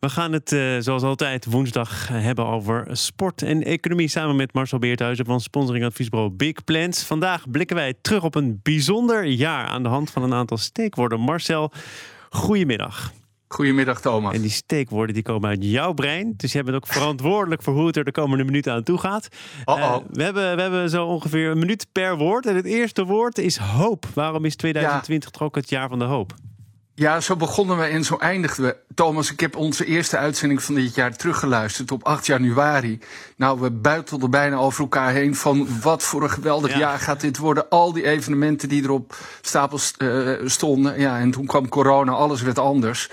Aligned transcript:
We 0.00 0.08
gaan 0.08 0.32
het 0.32 0.52
uh, 0.52 0.76
zoals 0.78 1.02
altijd 1.02 1.44
woensdag 1.44 2.08
hebben 2.08 2.46
over 2.46 2.86
sport 2.92 3.42
en 3.42 3.62
economie 3.62 4.08
samen 4.08 4.36
met 4.36 4.52
Marcel 4.52 4.78
Beerthuizen 4.78 5.24
van 5.24 5.40
sponsoringadviesbureau 5.40 6.30
Big 6.32 6.64
Plans. 6.64 7.02
Vandaag 7.02 7.50
blikken 7.50 7.76
wij 7.76 7.94
terug 8.00 8.22
op 8.22 8.34
een 8.34 8.60
bijzonder 8.62 9.24
jaar 9.24 9.66
aan 9.66 9.82
de 9.82 9.88
hand 9.88 10.10
van 10.10 10.22
een 10.22 10.34
aantal 10.34 10.56
steekwoorden. 10.56 11.20
Marcel, 11.20 11.72
goedemiddag. 12.30 13.12
Goedemiddag 13.48 14.00
Thomas. 14.00 14.34
En 14.34 14.40
die 14.40 14.50
steekwoorden 14.50 15.14
die 15.14 15.22
komen 15.22 15.48
uit 15.48 15.64
jouw 15.64 15.92
brein. 15.92 16.34
Dus 16.36 16.52
jij 16.52 16.62
bent 16.62 16.76
ook 16.76 16.86
verantwoordelijk 16.86 17.62
voor 17.62 17.74
hoe 17.74 17.86
het 17.86 17.96
er 17.96 18.04
de 18.04 18.12
komende 18.12 18.44
minuten 18.44 18.72
aan 18.72 18.82
toe 18.82 18.98
gaat. 18.98 19.28
-oh. 19.64 19.96
we, 20.10 20.22
hebben, 20.22 20.56
we 20.56 20.62
hebben 20.62 20.90
zo 20.90 21.06
ongeveer 21.06 21.50
een 21.50 21.58
minuut 21.58 21.86
per 21.92 22.16
woord. 22.16 22.46
En 22.46 22.56
het 22.56 22.64
eerste 22.64 23.04
woord 23.04 23.38
is 23.38 23.56
hoop. 23.56 24.06
Waarom 24.14 24.44
is 24.44 24.56
2020 24.56 25.28
ja. 25.30 25.38
toch 25.38 25.46
ook 25.46 25.54
het 25.54 25.68
jaar 25.68 25.88
van 25.88 25.98
de 25.98 26.04
hoop? 26.04 26.34
Ja, 26.96 27.20
zo 27.20 27.36
begonnen 27.36 27.78
we 27.78 27.84
en 27.84 28.04
zo 28.04 28.16
eindigden 28.16 28.64
we. 28.64 28.76
Thomas, 28.94 29.32
ik 29.32 29.40
heb 29.40 29.56
onze 29.56 29.84
eerste 29.84 30.16
uitzending 30.16 30.62
van 30.62 30.74
dit 30.74 30.94
jaar 30.94 31.16
teruggeluisterd 31.16 31.92
op 31.92 32.04
8 32.04 32.26
januari. 32.26 32.98
Nou, 33.36 33.60
we 33.60 33.70
buitelden 33.70 34.30
bijna 34.30 34.56
over 34.56 34.80
elkaar 34.80 35.12
heen 35.12 35.34
van 35.34 35.80
wat 35.80 36.02
voor 36.02 36.22
een 36.22 36.30
geweldig 36.30 36.70
ja. 36.70 36.78
jaar 36.78 36.98
gaat 36.98 37.20
dit 37.20 37.38
worden. 37.38 37.68
Al 37.68 37.92
die 37.92 38.06
evenementen 38.06 38.68
die 38.68 38.82
er 38.82 38.90
op 38.90 39.16
stapels 39.40 39.94
uh, 39.98 40.30
stonden. 40.44 41.00
Ja, 41.00 41.18
en 41.18 41.30
toen 41.30 41.46
kwam 41.46 41.68
corona, 41.68 42.12
alles 42.12 42.42
werd 42.42 42.58
anders. 42.58 43.10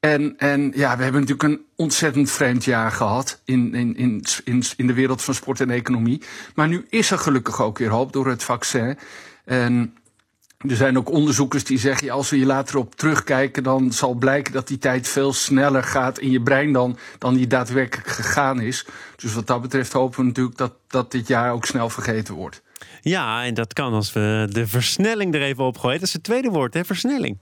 En, 0.00 0.34
en 0.38 0.72
ja, 0.74 0.96
we 0.96 1.02
hebben 1.02 1.20
natuurlijk 1.20 1.42
een 1.42 1.64
ontzettend 1.76 2.30
vreemd 2.30 2.64
jaar 2.64 2.92
gehad 2.92 3.40
in, 3.44 3.74
in, 3.74 3.96
in, 3.96 4.24
in, 4.44 4.64
in 4.76 4.86
de 4.86 4.94
wereld 4.94 5.22
van 5.22 5.34
sport 5.34 5.60
en 5.60 5.70
economie. 5.70 6.22
Maar 6.54 6.68
nu 6.68 6.86
is 6.88 7.10
er 7.10 7.18
gelukkig 7.18 7.62
ook 7.62 7.78
weer 7.78 7.90
hoop 7.90 8.12
door 8.12 8.26
het 8.26 8.42
vaccin. 8.42 8.98
En 9.44 9.96
er 10.58 10.76
zijn 10.76 10.98
ook 10.98 11.10
onderzoekers 11.10 11.64
die 11.64 11.78
zeggen, 11.78 12.06
ja, 12.06 12.12
als 12.12 12.30
we 12.30 12.36
hier 12.36 12.46
later 12.46 12.78
op 12.78 12.94
terugkijken, 12.94 13.62
dan 13.62 13.92
zal 13.92 14.14
blijken 14.14 14.52
dat 14.52 14.68
die 14.68 14.78
tijd 14.78 15.08
veel 15.08 15.32
sneller 15.32 15.82
gaat 15.82 16.18
in 16.18 16.30
je 16.30 16.42
brein 16.42 16.72
dan, 16.72 16.98
dan 17.18 17.34
die 17.34 17.46
daadwerkelijk 17.46 18.08
gegaan 18.08 18.60
is. 18.60 18.86
Dus 19.16 19.34
wat 19.34 19.46
dat 19.46 19.62
betreft 19.62 19.92
hopen 19.92 20.18
we 20.18 20.24
natuurlijk 20.24 20.56
dat, 20.56 20.72
dat 20.86 21.10
dit 21.10 21.28
jaar 21.28 21.52
ook 21.52 21.66
snel 21.66 21.90
vergeten 21.90 22.34
wordt. 22.34 22.62
Ja, 23.00 23.44
en 23.44 23.54
dat 23.54 23.72
kan 23.72 23.92
als 23.92 24.12
we 24.12 24.48
de 24.50 24.66
versnelling 24.66 25.34
er 25.34 25.42
even 25.42 25.64
op 25.64 25.78
gooien. 25.78 25.98
Dat 25.98 26.08
is 26.08 26.14
het 26.14 26.22
tweede 26.22 26.50
woord, 26.50 26.74
hè? 26.74 26.84
Versnelling. 26.84 27.38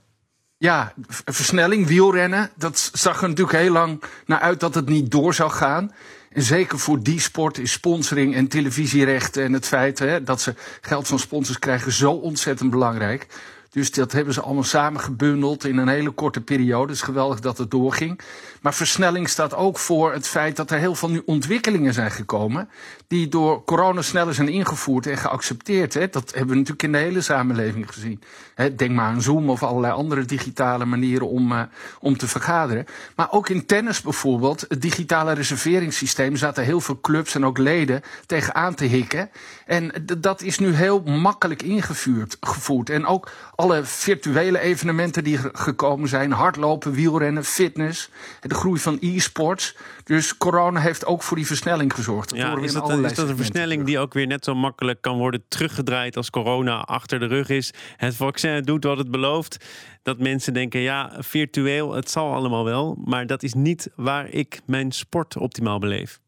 Ja, 0.57 0.93
versnelling, 1.25 1.87
wielrennen. 1.87 2.49
Dat 2.55 2.89
zag 2.93 3.21
er 3.21 3.27
natuurlijk 3.29 3.57
heel 3.57 3.71
lang 3.71 4.03
naar 4.25 4.39
uit 4.39 4.59
dat 4.59 4.75
het 4.75 4.89
niet 4.89 5.11
door 5.11 5.33
zou 5.33 5.51
gaan. 5.51 5.91
En 6.35 6.41
zeker 6.41 6.79
voor 6.79 7.03
die 7.03 7.19
sport 7.19 7.57
is 7.57 7.71
sponsoring 7.71 8.35
en 8.35 8.47
televisierechten 8.47 9.43
en 9.43 9.53
het 9.53 9.67
feit 9.67 9.99
hè, 9.99 10.23
dat 10.23 10.41
ze 10.41 10.53
geld 10.81 11.07
van 11.07 11.19
sponsors 11.19 11.59
krijgen 11.59 11.91
zo 11.91 12.11
ontzettend 12.11 12.69
belangrijk. 12.69 13.27
Dus 13.75 13.91
dat 13.91 14.11
hebben 14.11 14.33
ze 14.33 14.41
allemaal 14.41 14.63
samengebundeld 14.63 15.65
in 15.65 15.77
een 15.77 15.87
hele 15.87 16.09
korte 16.09 16.41
periode. 16.41 16.87
Het 16.87 16.95
is 16.95 17.01
geweldig 17.01 17.39
dat 17.39 17.57
het 17.57 17.71
doorging. 17.71 18.19
Maar 18.61 18.73
versnelling 18.73 19.29
staat 19.29 19.55
ook 19.55 19.79
voor 19.79 20.13
het 20.13 20.27
feit 20.27 20.55
dat 20.55 20.71
er 20.71 20.79
heel 20.79 20.95
veel 20.95 21.09
nu 21.09 21.21
ontwikkelingen 21.25 21.93
zijn 21.93 22.11
gekomen. 22.11 22.69
die 23.07 23.27
door 23.27 23.63
corona 23.63 24.01
sneller 24.01 24.33
zijn 24.33 24.49
ingevoerd 24.49 25.07
en 25.07 25.17
geaccepteerd. 25.17 25.93
Hè. 25.93 26.07
Dat 26.09 26.31
hebben 26.31 26.49
we 26.49 26.55
natuurlijk 26.55 26.83
in 26.83 26.91
de 26.91 26.97
hele 26.97 27.21
samenleving 27.21 27.93
gezien. 27.93 28.21
Hè, 28.55 28.75
denk 28.75 28.91
maar 28.91 29.05
aan 29.05 29.21
Zoom 29.21 29.49
of 29.49 29.63
allerlei 29.63 29.93
andere 29.93 30.25
digitale 30.25 30.85
manieren 30.85 31.27
om, 31.27 31.51
uh, 31.51 31.61
om 31.99 32.17
te 32.17 32.27
vergaderen. 32.27 32.85
Maar 33.15 33.31
ook 33.31 33.49
in 33.49 33.65
tennis 33.65 34.01
bijvoorbeeld, 34.01 34.65
het 34.67 34.81
digitale 34.81 35.33
reserveringssysteem. 35.33 36.35
zaten 36.35 36.63
heel 36.63 36.81
veel 36.81 36.99
clubs 37.01 37.35
en 37.35 37.45
ook 37.45 37.57
leden 37.57 38.01
tegenaan 38.25 38.75
te 38.75 38.85
hikken. 38.85 39.29
En 39.65 40.05
dat 40.17 40.41
is 40.41 40.59
nu 40.59 40.73
heel 40.73 41.01
makkelijk 41.01 41.61
ingevoerd. 41.61 42.37
Gevoerd. 42.39 42.89
En 42.89 43.05
ook 43.05 43.31
alle 43.65 43.83
virtuele 43.83 44.59
evenementen 44.59 45.23
die 45.23 45.39
gekomen 45.53 46.09
zijn: 46.09 46.31
hardlopen, 46.31 46.91
wielrennen, 46.91 47.43
fitness 47.43 48.09
de 48.41 48.55
groei 48.55 48.79
van 48.79 48.97
e-sports. 49.01 49.75
Dus 50.03 50.37
corona 50.37 50.79
heeft 50.79 51.05
ook 51.05 51.23
voor 51.23 51.37
die 51.37 51.45
versnelling 51.45 51.93
gezorgd. 51.93 52.29
Dat 52.29 52.37
ja, 52.37 52.57
is, 52.57 52.73
dat, 52.73 52.89
is 52.89 53.13
dat 53.13 53.29
een 53.29 53.35
versnelling 53.35 53.85
die 53.85 53.99
ook 53.99 54.13
weer 54.13 54.27
net 54.27 54.43
zo 54.43 54.55
makkelijk 54.55 55.01
kan 55.01 55.17
worden 55.17 55.43
teruggedraaid 55.47 56.17
als 56.17 56.29
corona 56.29 56.79
achter 56.79 57.19
de 57.19 57.25
rug 57.25 57.49
is? 57.49 57.73
Het 57.97 58.15
vaccin 58.15 58.63
doet 58.63 58.83
wat 58.83 58.97
het 58.97 59.11
belooft. 59.11 59.65
Dat 60.03 60.19
mensen 60.19 60.53
denken, 60.53 60.79
ja, 60.79 61.11
virtueel, 61.19 61.93
het 61.93 62.09
zal 62.09 62.33
allemaal 62.33 62.63
wel. 62.65 62.97
Maar 63.05 63.27
dat 63.27 63.43
is 63.43 63.53
niet 63.53 63.89
waar 63.95 64.29
ik 64.29 64.59
mijn 64.65 64.91
sport 64.91 65.37
optimaal 65.37 65.79
beleef. 65.79 66.19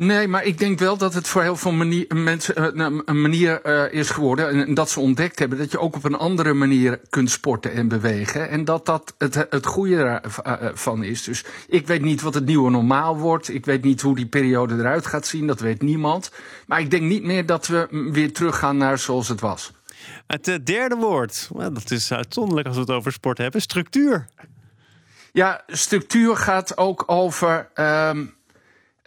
Nee, 0.00 0.28
maar 0.28 0.44
ik 0.44 0.58
denk 0.58 0.78
wel 0.78 0.96
dat 0.96 1.14
het 1.14 1.28
voor 1.28 1.42
heel 1.42 1.56
veel 1.56 1.72
manier, 1.72 2.06
mensen 2.14 2.78
uh, 2.78 3.00
een 3.04 3.20
manier 3.20 3.66
uh, 3.66 3.92
is 3.92 4.10
geworden. 4.10 4.48
En, 4.48 4.66
en, 4.66 4.74
dat 4.74 4.90
ze 4.90 5.00
ontdekt 5.00 5.38
hebben 5.38 5.58
dat 5.58 5.70
je 5.70 5.78
ook 5.78 5.96
op 5.96 6.04
een 6.04 6.14
andere 6.14 6.52
manier 6.52 7.00
kunt 7.10 7.30
sporten 7.30 7.72
en 7.72 7.88
bewegen. 7.88 8.48
En 8.48 8.64
dat 8.64 8.86
dat 8.86 9.14
het, 9.18 9.46
het 9.50 9.66
goede 9.66 10.20
ervan 10.42 11.02
is. 11.02 11.22
Dus 11.22 11.44
ik 11.68 11.86
weet 11.86 12.02
niet 12.02 12.20
wat 12.20 12.34
het 12.34 12.44
nieuwe 12.44 12.70
normaal 12.70 13.16
wordt. 13.16 13.48
Ik 13.48 13.64
weet 13.64 13.84
niet 13.84 14.00
hoe 14.00 14.16
die 14.16 14.26
periode 14.26 14.74
eruit 14.74 15.06
gaat 15.06 15.26
zien. 15.26 15.46
Dat 15.46 15.60
weet 15.60 15.82
niemand. 15.82 16.30
Maar 16.66 16.80
ik 16.80 16.90
denk 16.90 17.02
niet 17.02 17.24
meer 17.24 17.46
dat 17.46 17.66
we 17.66 18.08
weer 18.12 18.32
teruggaan 18.32 18.76
naar 18.76 18.98
zoals 18.98 19.28
het 19.28 19.40
was. 19.40 19.72
Het 20.26 20.66
derde 20.66 20.96
woord, 20.96 21.50
well, 21.52 21.72
dat 21.72 21.90
is 21.90 22.12
uitzonderlijk 22.12 22.66
als 22.66 22.76
we 22.76 22.82
het 22.82 22.90
over 22.90 23.12
sport 23.12 23.38
hebben: 23.38 23.60
structuur. 23.60 24.26
Ja, 25.32 25.62
structuur 25.66 26.36
gaat 26.36 26.76
ook 26.76 27.04
over. 27.06 27.68
Um, 27.74 28.36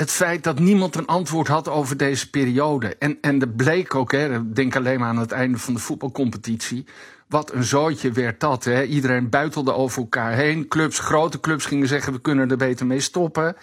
het 0.01 0.11
feit 0.11 0.43
dat 0.43 0.59
niemand 0.59 0.95
een 0.95 1.05
antwoord 1.05 1.47
had 1.47 1.67
over 1.69 1.97
deze 1.97 2.29
periode. 2.29 2.95
En, 2.95 3.17
en 3.21 3.39
dat 3.39 3.55
bleek 3.55 3.95
ook, 3.95 4.11
hè, 4.11 4.51
denk 4.51 4.75
alleen 4.75 4.99
maar 4.99 5.07
aan 5.07 5.17
het 5.17 5.31
einde 5.31 5.57
van 5.57 5.73
de 5.73 5.79
voetbalcompetitie. 5.79 6.85
Wat 7.27 7.53
een 7.53 7.63
zootje 7.63 8.11
werd 8.11 8.39
dat. 8.39 8.63
Hè. 8.63 8.83
Iedereen 8.83 9.29
buitelde 9.29 9.73
over 9.73 10.01
elkaar 10.01 10.33
heen. 10.33 10.67
Clubs, 10.67 10.99
grote 10.99 11.39
clubs 11.39 11.65
gingen 11.65 11.87
zeggen: 11.87 12.13
we 12.13 12.21
kunnen 12.21 12.51
er 12.51 12.57
beter 12.57 12.85
mee 12.85 12.99
stoppen. 12.99 13.55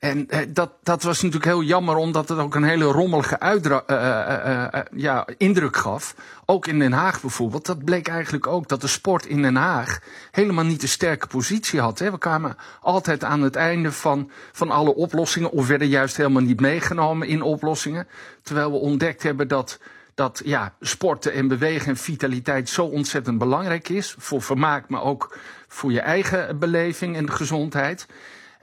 En 0.00 0.28
eh, 0.28 0.40
dat, 0.48 0.70
dat 0.82 1.02
was 1.02 1.16
natuurlijk 1.16 1.44
heel 1.44 1.62
jammer, 1.62 1.96
omdat 1.96 2.28
het 2.28 2.38
ook 2.38 2.54
een 2.54 2.64
hele 2.64 2.84
rommelige 2.84 3.40
uitdra- 3.40 3.84
uh, 3.86 4.80
uh, 4.80 4.80
ja, 4.94 5.26
indruk 5.36 5.76
gaf. 5.76 6.14
Ook 6.44 6.66
in 6.66 6.78
Den 6.78 6.92
Haag 6.92 7.20
bijvoorbeeld. 7.20 7.66
Dat 7.66 7.84
bleek 7.84 8.08
eigenlijk 8.08 8.46
ook 8.46 8.68
dat 8.68 8.80
de 8.80 8.86
sport 8.86 9.26
in 9.26 9.42
Den 9.42 9.56
Haag 9.56 10.00
helemaal 10.30 10.64
niet 10.64 10.82
een 10.82 10.88
sterke 10.88 11.26
positie 11.26 11.80
had. 11.80 11.98
Hè. 11.98 12.10
We 12.10 12.18
kwamen 12.18 12.56
altijd 12.80 13.24
aan 13.24 13.42
het 13.42 13.56
einde 13.56 13.92
van, 13.92 14.30
van 14.52 14.70
alle 14.70 14.94
oplossingen, 14.94 15.50
of 15.50 15.66
werden 15.66 15.88
juist 15.88 16.16
helemaal 16.16 16.42
niet 16.42 16.60
meegenomen 16.60 17.28
in 17.28 17.42
oplossingen. 17.42 18.08
Terwijl 18.42 18.70
we 18.70 18.76
ontdekt 18.76 19.22
hebben 19.22 19.48
dat 19.48 19.78
dat 20.14 20.42
ja, 20.44 20.74
sporten 20.80 21.32
en 21.32 21.48
bewegen 21.48 21.88
en 21.88 21.96
vitaliteit 21.96 22.68
zo 22.68 22.84
ontzettend 22.84 23.38
belangrijk 23.38 23.88
is. 23.88 24.14
Voor 24.18 24.42
vermaak, 24.42 24.88
maar 24.88 25.02
ook 25.02 25.36
voor 25.68 25.92
je 25.92 26.00
eigen 26.00 26.58
beleving 26.58 27.16
en 27.16 27.32
gezondheid. 27.32 28.06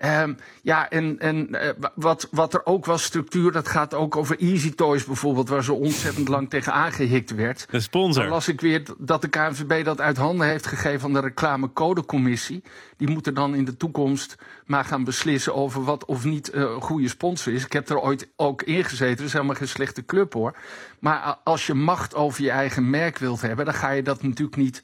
Um, 0.06 0.38
ja, 0.62 0.90
en, 0.90 1.20
en 1.20 1.48
uh, 1.52 1.70
wat, 1.96 2.28
wat 2.32 2.54
er 2.54 2.66
ook 2.66 2.86
was, 2.86 3.04
structuur, 3.04 3.52
dat 3.52 3.68
gaat 3.68 3.94
ook 3.94 4.16
over 4.16 4.40
Easy 4.40 4.74
Toys 4.76 5.06
bijvoorbeeld, 5.06 5.50
waar 5.50 5.64
zo 5.64 5.74
ontzettend 5.74 6.28
lang 6.28 6.50
tegen 6.50 6.74
aangehikt 6.74 7.36
werd. 7.36 7.68
De 7.70 7.80
sponsor. 7.80 8.22
Dan 8.22 8.32
las 8.32 8.48
ik 8.48 8.62
weer 8.62 8.84
dat 8.98 9.22
de 9.22 9.28
KNVB 9.28 9.86
dat 9.86 10.02
uit 10.02 10.18
handen 10.18 10.48
heeft 10.48 10.68
gegeven 10.68 11.08
aan 11.08 11.14
de 11.14 11.20
reclamecodecommissie. 11.20 12.64
Die 12.98 13.10
moeten 13.10 13.34
dan 13.34 13.56
in 13.56 13.66
de 13.66 13.78
toekomst 13.78 14.36
maar 14.66 14.86
gaan 14.86 15.04
beslissen 15.04 15.56
over 15.56 15.84
wat 15.84 16.06
of 16.06 16.24
niet 16.24 16.54
uh, 16.54 16.62
een 16.62 16.82
goede 16.82 17.08
sponsor 17.08 17.54
is. 17.54 17.66
Ik 17.66 17.74
heb 17.74 17.90
er 17.90 18.00
ooit 18.00 18.28
ook 18.36 18.62
ingezeten, 18.62 19.18
dat 19.18 19.26
is 19.26 19.34
helemaal 19.34 19.56
geen 19.56 19.68
slechte 19.68 20.06
club 20.06 20.34
hoor. 20.34 20.58
Maar 21.00 21.38
als 21.44 21.68
je 21.68 21.74
macht 21.74 22.16
over 22.16 22.44
je 22.44 22.52
eigen 22.52 22.90
merk 22.90 23.18
wilt 23.18 23.42
hebben, 23.42 23.66
dan 23.66 23.74
ga 23.74 23.90
je 23.90 24.04
dat 24.04 24.24
natuurlijk 24.24 24.58
niet 24.58 24.84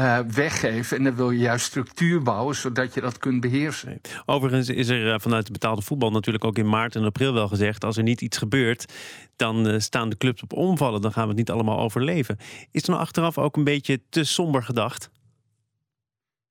uh, 0.00 0.18
weggeven. 0.18 0.96
En 0.96 1.04
dan 1.04 1.14
wil 1.14 1.30
je 1.30 1.38
juist 1.38 1.66
structuur 1.66 2.22
bouwen, 2.22 2.54
zodat 2.54 2.94
je 2.94 3.00
dat 3.00 3.18
kunt 3.18 3.40
beheersen. 3.40 4.00
Overigens 4.26 4.68
is 4.68 4.88
er 4.88 5.06
uh, 5.06 5.14
vanuit 5.18 5.46
de 5.46 5.52
betaalde 5.52 5.82
voetbal 5.82 6.10
natuurlijk 6.10 6.44
ook 6.44 6.58
in 6.58 6.68
maart 6.68 6.96
en 6.96 7.04
april 7.04 7.32
wel 7.32 7.48
gezegd... 7.48 7.84
als 7.84 7.96
er 7.96 8.02
niet 8.02 8.20
iets 8.20 8.38
gebeurt, 8.38 8.92
dan 9.36 9.68
uh, 9.68 9.78
staan 9.78 10.08
de 10.08 10.16
clubs 10.16 10.42
op 10.42 10.52
omvallen. 10.52 11.00
Dan 11.00 11.12
gaan 11.12 11.22
we 11.22 11.28
het 11.28 11.38
niet 11.38 11.50
allemaal 11.50 11.78
overleven. 11.78 12.38
Is 12.70 12.82
er 12.82 12.90
nou 12.90 13.02
achteraf 13.02 13.38
ook 13.38 13.56
een 13.56 13.64
beetje 13.64 14.00
te 14.08 14.24
somber 14.24 14.62
gedacht? 14.62 15.10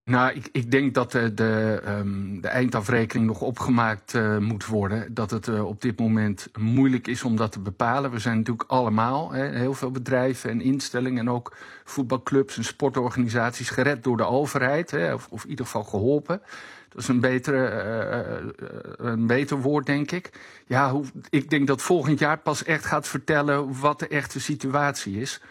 Nou, 0.06 0.34
ik, 0.34 0.50
ik 0.52 0.72
denk 0.72 0.94
dat 0.94 1.12
de, 1.12 1.34
de, 1.34 1.81
um, 1.88 2.41
de 2.41 2.47
eindafrekening 2.47 3.28
nog 3.28 3.41
opgemaakt 3.41 4.13
uh, 4.13 4.38
moet 4.38 4.66
worden. 4.66 5.13
Dat 5.13 5.31
het 5.31 5.48
uh, 5.48 5.66
op 5.66 5.81
dit 5.81 6.00
moment 6.00 6.48
moeilijk 6.60 7.07
is 7.07 7.24
om 7.24 7.36
dat 7.36 7.51
te 7.51 7.60
bepalen. 7.60 8.12
We 8.12 8.19
zijn 8.19 8.38
natuurlijk 8.38 8.69
allemaal, 8.69 9.31
hè, 9.31 9.57
heel 9.57 9.74
veel 9.74 9.92
bedrijven 9.92 10.50
en 10.50 10.62
instellingen... 10.62 11.19
en 11.19 11.30
ook 11.30 11.56
voetbalclubs 11.83 12.57
en 12.57 12.63
sportorganisaties 12.63 13.69
gered 13.69 14.04
door 14.04 14.18
de 14.18 14.25
overheid. 14.25 14.92
Hè, 14.92 15.13
of, 15.13 15.28
of 15.30 15.44
in 15.44 15.50
ieder 15.50 15.66
geval 15.66 15.83
geholpen. 15.83 16.42
Dat 16.89 17.01
is 17.01 17.07
een, 17.07 17.19
betere, 17.19 18.54
uh, 18.98 19.10
een 19.10 19.28
beter 19.28 19.62
woord, 19.62 19.86
denk 19.86 20.12
ik. 20.12 20.30
Ja, 20.66 20.92
hoe, 20.92 21.06
ik 21.30 21.50
denk 21.50 21.68
dat 21.68 21.81
volgend 21.81 22.19
jaar 22.19 22.38
pas 22.38 22.63
echt 22.63 22.86
gaat 22.86 23.07
vertellen 23.07 23.80
wat 23.80 24.00
de 24.00 24.07
echte 24.07 24.39
situatie 24.39 25.22
is... 25.22 25.42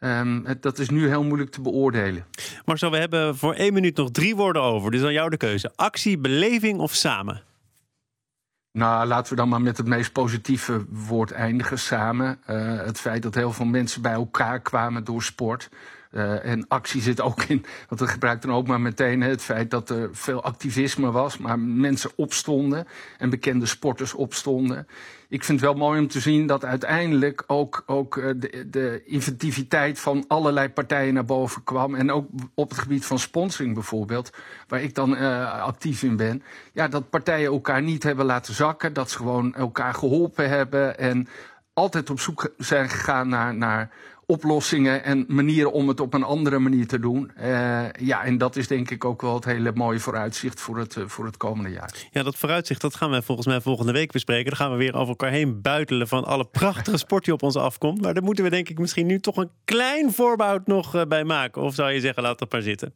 Um, 0.00 0.44
dat 0.60 0.78
is 0.78 0.90
nu 0.90 1.08
heel 1.08 1.24
moeilijk 1.24 1.50
te 1.50 1.60
beoordelen. 1.60 2.26
Marcel, 2.64 2.90
we 2.90 2.96
hebben 2.96 3.36
voor 3.36 3.54
één 3.54 3.72
minuut 3.72 3.96
nog 3.96 4.10
drie 4.10 4.36
woorden 4.36 4.62
over. 4.62 4.90
Dus 4.90 5.02
aan 5.02 5.12
jou 5.12 5.30
de 5.30 5.36
keuze. 5.36 5.72
Actie, 5.76 6.18
beleving 6.18 6.78
of 6.78 6.94
samen? 6.94 7.42
Nou, 8.72 9.06
laten 9.06 9.30
we 9.30 9.36
dan 9.36 9.48
maar 9.48 9.62
met 9.62 9.76
het 9.76 9.86
meest 9.86 10.12
positieve 10.12 10.84
woord 10.88 11.30
eindigen, 11.30 11.78
samen. 11.78 12.40
Uh, 12.50 12.76
het 12.76 13.00
feit 13.00 13.22
dat 13.22 13.34
heel 13.34 13.52
veel 13.52 13.66
mensen 13.66 14.02
bij 14.02 14.12
elkaar 14.12 14.60
kwamen 14.60 15.04
door 15.04 15.22
sport. 15.22 15.68
Uh, 16.10 16.44
en 16.44 16.68
actie 16.68 17.02
zit 17.02 17.20
ook 17.20 17.42
in, 17.42 17.64
want 17.88 18.00
dat 18.00 18.10
gebruikt 18.10 18.42
dan 18.42 18.52
ook 18.52 18.66
maar 18.66 18.80
meteen 18.80 19.20
het 19.20 19.42
feit 19.42 19.70
dat 19.70 19.90
er 19.90 20.08
veel 20.12 20.42
activisme 20.42 21.10
was, 21.10 21.38
maar 21.38 21.58
mensen 21.58 22.10
opstonden 22.16 22.86
en 23.18 23.30
bekende 23.30 23.66
sporters 23.66 24.14
opstonden. 24.14 24.86
Ik 25.28 25.44
vind 25.44 25.60
het 25.60 25.70
wel 25.70 25.78
mooi 25.78 26.00
om 26.00 26.08
te 26.08 26.20
zien 26.20 26.46
dat 26.46 26.64
uiteindelijk 26.64 27.44
ook, 27.46 27.82
ook 27.86 28.14
de, 28.14 28.66
de 28.70 29.02
inventiviteit 29.04 29.98
van 29.98 30.24
allerlei 30.28 30.68
partijen 30.68 31.14
naar 31.14 31.24
boven 31.24 31.64
kwam. 31.64 31.94
En 31.94 32.10
ook 32.10 32.28
op 32.54 32.70
het 32.70 32.78
gebied 32.78 33.06
van 33.06 33.18
sponsoring 33.18 33.74
bijvoorbeeld, 33.74 34.30
waar 34.68 34.82
ik 34.82 34.94
dan 34.94 35.14
uh, 35.14 35.62
actief 35.62 36.02
in 36.02 36.16
ben. 36.16 36.42
Ja, 36.72 36.88
dat 36.88 37.10
partijen 37.10 37.52
elkaar 37.52 37.82
niet 37.82 38.02
hebben 38.02 38.26
laten 38.26 38.54
zakken, 38.54 38.92
dat 38.92 39.10
ze 39.10 39.16
gewoon 39.16 39.54
elkaar 39.54 39.94
geholpen 39.94 40.48
hebben 40.48 40.98
en 40.98 41.28
altijd 41.72 42.10
op 42.10 42.20
zoek 42.20 42.52
zijn 42.58 42.88
gegaan 42.88 43.28
naar, 43.28 43.54
naar 43.54 43.90
oplossingen 44.30 45.04
en 45.04 45.24
manieren 45.28 45.72
om 45.72 45.88
het 45.88 46.00
op 46.00 46.14
een 46.14 46.22
andere 46.22 46.58
manier 46.58 46.86
te 46.86 46.98
doen. 46.98 47.30
Uh, 47.40 47.44
ja, 47.92 48.24
en 48.24 48.38
dat 48.38 48.56
is 48.56 48.66
denk 48.66 48.90
ik 48.90 49.04
ook 49.04 49.22
wel 49.22 49.34
het 49.34 49.44
hele 49.44 49.72
mooie 49.74 49.98
vooruitzicht 49.98 50.60
voor 50.60 50.78
het, 50.78 50.96
uh, 50.96 51.04
voor 51.06 51.24
het 51.24 51.36
komende 51.36 51.70
jaar. 51.70 52.08
Ja, 52.10 52.22
dat 52.22 52.36
vooruitzicht 52.36 52.80
dat 52.80 52.94
gaan 52.94 53.10
we 53.10 53.22
volgens 53.22 53.46
mij 53.46 53.60
volgende 53.60 53.92
week 53.92 54.12
bespreken. 54.12 54.44
Dan 54.44 54.56
gaan 54.56 54.70
we 54.70 54.76
weer 54.76 54.94
over 54.94 55.08
elkaar 55.08 55.30
heen 55.30 55.62
buitelen 55.62 56.08
van 56.08 56.24
alle 56.24 56.44
prachtige 56.44 56.96
sport 57.06 57.24
die 57.24 57.34
op 57.34 57.42
ons 57.42 57.56
afkomt. 57.56 58.00
Maar 58.00 58.14
daar 58.14 58.22
moeten 58.22 58.44
we 58.44 58.50
denk 58.50 58.68
ik 58.68 58.78
misschien 58.78 59.06
nu 59.06 59.20
toch 59.20 59.36
een 59.36 59.50
klein 59.64 60.12
voorbouw 60.12 60.58
nog 60.64 60.94
uh, 60.94 61.02
bij 61.08 61.24
maken. 61.24 61.62
Of 61.62 61.74
zou 61.74 61.90
je 61.90 62.00
zeggen, 62.00 62.22
laat 62.22 62.38
dat 62.38 62.52
maar 62.52 62.62
zitten? 62.62 62.94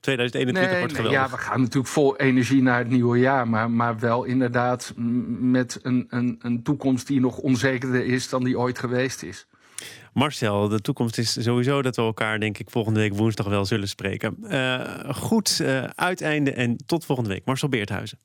2021 0.00 0.70
nee, 0.70 0.80
wordt 0.80 0.92
nee, 0.92 1.02
geweldig. 1.04 1.30
Ja, 1.30 1.36
we 1.36 1.42
gaan 1.42 1.60
natuurlijk 1.60 1.92
vol 1.92 2.16
energie 2.16 2.62
naar 2.62 2.78
het 2.78 2.88
nieuwe 2.88 3.18
jaar. 3.18 3.48
Maar, 3.48 3.70
maar 3.70 3.98
wel 3.98 4.24
inderdaad 4.24 4.92
met 5.40 5.78
een, 5.82 6.06
een, 6.08 6.38
een 6.42 6.62
toekomst 6.62 7.06
die 7.06 7.20
nog 7.20 7.38
onzekerder 7.38 8.04
is 8.04 8.28
dan 8.28 8.44
die 8.44 8.58
ooit 8.58 8.78
geweest 8.78 9.22
is. 9.22 9.46
Marcel, 10.16 10.68
de 10.68 10.80
toekomst 10.80 11.18
is 11.18 11.42
sowieso 11.42 11.82
dat 11.82 11.96
we 11.96 12.02
elkaar, 12.02 12.40
denk 12.40 12.58
ik, 12.58 12.70
volgende 12.70 13.00
week 13.00 13.14
woensdag 13.14 13.46
wel 13.46 13.64
zullen 13.64 13.88
spreken. 13.88 14.36
Uh, 14.42 15.14
goed 15.14 15.58
uh, 15.62 15.84
uiteinde 15.84 16.52
en 16.52 16.76
tot 16.86 17.04
volgende 17.04 17.30
week. 17.30 17.44
Marcel 17.44 17.68
Beerthuizen. 17.68 18.18